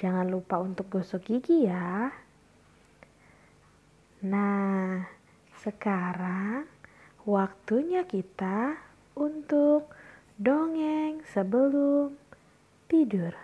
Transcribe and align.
Jangan 0.00 0.32
lupa 0.32 0.56
untuk 0.56 0.88
gosok 0.88 1.28
gigi 1.28 1.68
ya. 1.68 2.08
Nah, 4.24 5.04
sekarang 5.60 6.64
waktunya 7.28 8.08
kita 8.08 8.80
untuk 9.12 9.92
dongeng 10.40 11.20
sebelum 11.28 12.16
tidur. 12.88 13.36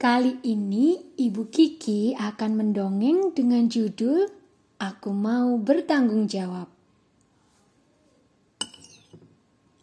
Kali 0.00 0.40
ini 0.44 1.20
Ibu 1.20 1.52
Kiki 1.52 2.16
akan 2.16 2.50
mendongeng 2.56 3.36
dengan 3.36 3.68
judul 3.68 4.24
Aku 4.80 5.12
Mau 5.12 5.60
Bertanggung 5.60 6.28
Jawab. 6.28 6.75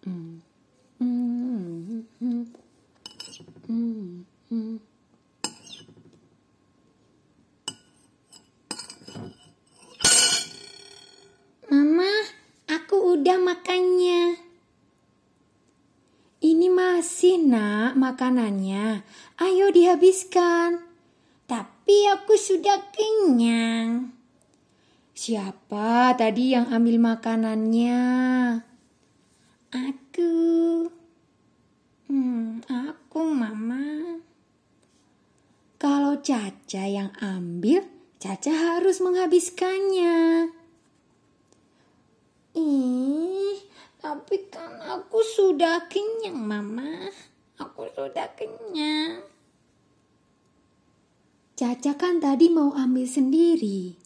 Mama, 0.04 0.20
aku 12.68 13.16
udah 13.16 13.40
makannya. 13.40 14.36
Ini 16.44 16.68
masih 16.68 17.40
nak 17.48 17.96
makanannya. 17.96 19.08
Ayo 19.40 19.72
dihabiskan. 19.72 20.84
Tapi 21.48 22.12
aku 22.12 22.36
sudah 22.36 22.92
kenyang. 22.92 24.12
Siapa 25.16 26.12
tadi 26.20 26.52
yang 26.52 26.68
ambil 26.68 27.00
makanannya? 27.00 28.04
Aku. 29.74 30.34
Hmm, 32.06 32.62
aku 32.70 33.26
mama. 33.26 34.22
Kalau 35.82 36.22
Caca 36.22 36.86
yang 36.86 37.10
ambil, 37.18 37.82
Caca 38.22 38.54
harus 38.54 39.02
menghabiskannya. 39.02 40.46
Ih, 42.54 43.58
tapi 43.98 44.46
kan 44.54 44.78
aku 44.78 45.26
sudah 45.26 45.90
kenyang, 45.90 46.38
Mama. 46.38 47.10
Aku 47.58 47.90
sudah 47.98 48.30
kenyang. 48.38 49.26
Caca 51.58 51.98
kan 51.98 52.22
tadi 52.22 52.54
mau 52.54 52.78
ambil 52.78 53.10
sendiri. 53.10 53.98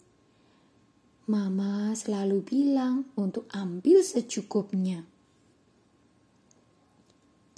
Mama 1.28 1.92
selalu 1.92 2.40
bilang 2.40 3.12
untuk 3.20 3.44
ambil 3.52 4.00
secukupnya. 4.00 5.17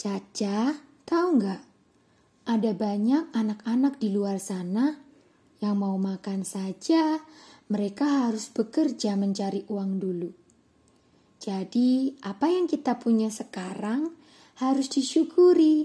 Caca, 0.00 0.80
tahu 1.04 1.28
nggak? 1.36 1.62
Ada 2.48 2.72
banyak 2.72 3.36
anak-anak 3.36 4.00
di 4.00 4.08
luar 4.08 4.40
sana 4.40 4.96
yang 5.60 5.76
mau 5.76 6.00
makan 6.00 6.40
saja, 6.40 7.20
mereka 7.68 8.24
harus 8.24 8.48
bekerja 8.48 9.12
mencari 9.20 9.68
uang 9.68 10.00
dulu. 10.00 10.32
Jadi, 11.36 12.16
apa 12.24 12.48
yang 12.48 12.64
kita 12.64 12.96
punya 12.96 13.28
sekarang 13.28 14.16
harus 14.64 14.88
disyukuri 14.88 15.84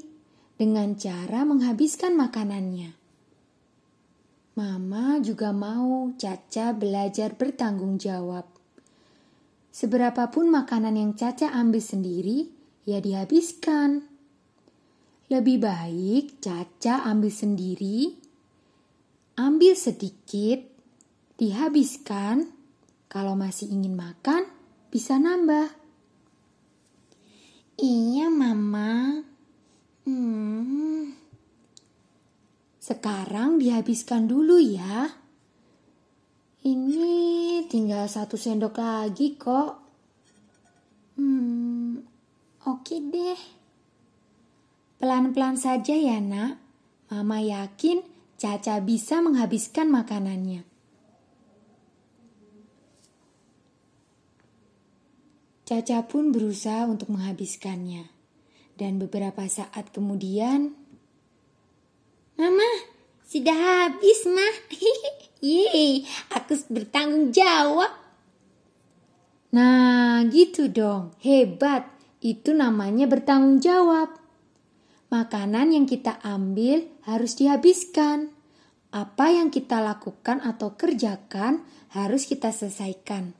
dengan 0.55 0.95
cara 0.95 1.43
menghabiskan 1.43 2.15
makanannya. 2.15 2.95
Mama 4.55 5.19
juga 5.19 5.51
mau 5.51 6.15
Caca 6.15 6.71
belajar 6.71 7.35
bertanggung 7.35 7.99
jawab. 7.99 8.47
Seberapapun 9.75 10.47
makanan 10.47 10.95
yang 10.95 11.11
Caca 11.19 11.51
ambil 11.51 11.83
sendiri, 11.83 12.55
ya 12.85 13.01
dihabiskan. 13.01 14.05
Lebih 15.25 15.57
baik 15.57 16.37
Caca 16.37 17.01
ambil 17.09 17.33
sendiri, 17.33 18.13
ambil 19.41 19.73
sedikit, 19.73 20.61
dihabiskan. 21.41 22.53
Kalau 23.09 23.33
masih 23.33 23.73
ingin 23.73 23.97
makan, 23.97 24.45
bisa 24.93 25.17
nambah. 25.17 25.73
Iya, 27.81 28.29
Mama. 28.29 29.23
Hmm. 30.05 31.15
Sekarang 32.77 33.57
dihabiskan 33.57 34.29
dulu 34.29 34.61
ya. 34.61 35.09
Ini 36.61 37.65
tinggal 37.65 38.05
satu 38.05 38.37
sendok 38.37 38.77
lagi 38.77 39.33
kok. 39.33 39.73
Hmm, 41.17 41.64
oke 42.65 42.97
deh. 43.13 43.39
Pelan-pelan 44.99 45.55
saja 45.55 45.95
ya 45.95 46.17
nak. 46.17 46.59
Mama 47.07 47.37
yakin 47.39 48.01
Caca 48.35 48.83
bisa 48.83 49.23
menghabiskan 49.23 49.87
makanannya. 49.87 50.67
Caca 55.63 56.03
pun 56.05 56.35
berusaha 56.35 56.83
untuk 56.85 57.15
menghabiskannya. 57.15 58.11
Dan 58.75 58.99
beberapa 58.99 59.47
saat 59.47 59.95
kemudian, 59.95 60.75
Mama, 62.35 62.69
sudah 63.23 63.55
habis, 63.55 64.27
mah. 64.27 64.55
Yeay, 65.47 66.03
aku 66.35 66.59
bertanggung 66.67 67.31
jawab. 67.31 67.95
Nah, 69.55 70.27
gitu 70.27 70.67
dong. 70.67 71.15
Hebat. 71.23 71.94
Itu 72.25 72.57
namanya 72.57 73.05
bertanggung 73.05 73.61
jawab. 73.61 74.17
Makanan 75.13 75.77
yang 75.77 75.85
kita 75.85 76.17
ambil 76.25 76.89
harus 77.05 77.37
dihabiskan. 77.37 78.33
Apa 78.89 79.29
yang 79.29 79.53
kita 79.53 79.77
lakukan 79.77 80.41
atau 80.41 80.73
kerjakan 80.73 81.61
harus 81.93 82.25
kita 82.25 82.49
selesaikan. 82.49 83.37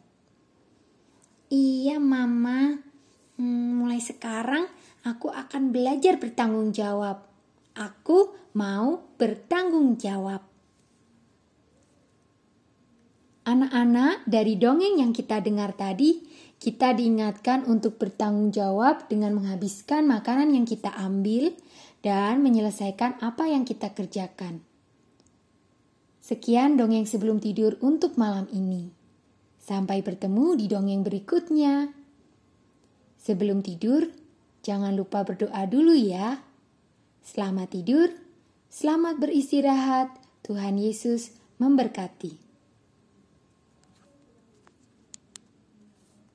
Iya, 1.50 1.97
Mama. 1.97 2.78
Hmm, 3.41 3.81
mulai 3.81 3.97
sekarang 3.97 4.69
aku 5.01 5.34
akan 5.34 5.74
belajar 5.74 6.22
bertanggung 6.22 6.69
jawab. 6.69 7.25
Aku 7.74 8.38
mau 8.53 9.01
bertanggung 9.18 9.97
jawab. 9.97 10.54
Anak-anak, 13.45 14.25
dari 14.25 14.57
dongeng 14.57 14.97
yang 15.06 15.13
kita 15.13 15.38
dengar 15.38 15.78
tadi, 15.78 16.25
kita 16.57 16.97
diingatkan 16.97 17.69
untuk 17.69 18.01
bertanggung 18.01 18.50
jawab 18.50 19.06
dengan 19.06 19.38
menghabiskan 19.38 20.09
makanan 20.09 20.57
yang 20.57 20.66
kita 20.66 20.89
ambil 20.97 21.53
dan 22.01 22.41
menyelesaikan 22.41 23.22
apa 23.22 23.45
yang 23.45 23.61
kita 23.61 23.94
kerjakan. 23.94 24.66
Sekian 26.25 26.74
dongeng 26.74 27.06
sebelum 27.06 27.38
tidur 27.38 27.77
untuk 27.86 28.18
malam 28.18 28.50
ini. 28.50 28.89
Sampai 29.62 30.01
bertemu 30.01 30.57
di 30.57 30.65
dongeng 30.65 31.06
berikutnya. 31.06 31.94
Sebelum 33.21 33.62
tidur, 33.62 34.09
jangan 34.65 34.97
lupa 34.97 35.21
berdoa 35.21 35.69
dulu 35.69 35.94
ya. 35.94 36.42
Selamat 37.21 37.77
tidur, 37.77 38.09
selamat 38.74 39.21
beristirahat. 39.21 40.18
Tuhan 40.42 40.81
Yesus 40.81 41.30
memberkati. 41.62 42.44